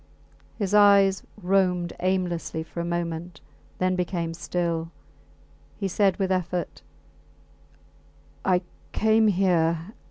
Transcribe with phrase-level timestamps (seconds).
[0.57, 3.39] His eyes roamed about aimlessly for a moment,
[3.77, 4.89] then became still.
[5.77, 6.81] He said with effort
[8.43, 9.93] I came here